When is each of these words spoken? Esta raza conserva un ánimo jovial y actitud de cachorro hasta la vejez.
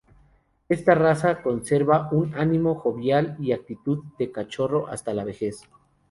Esta 0.67 0.95
raza 0.95 1.43
conserva 1.43 2.09
un 2.11 2.33
ánimo 2.33 2.73
jovial 2.73 3.35
y 3.39 3.51
actitud 3.51 3.99
de 4.17 4.31
cachorro 4.31 4.87
hasta 4.87 5.13
la 5.13 5.23
vejez. 5.23 5.69